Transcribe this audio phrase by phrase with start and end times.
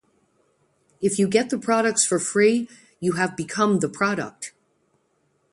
[0.99, 2.67] If you get the products for free,
[2.99, 4.51] you have become the product!